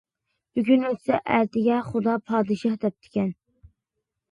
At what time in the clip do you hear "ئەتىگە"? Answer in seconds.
1.35-1.77